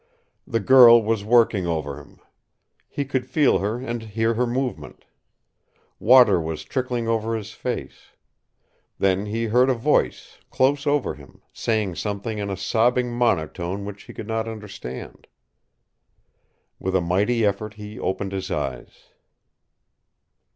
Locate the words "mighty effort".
17.01-17.75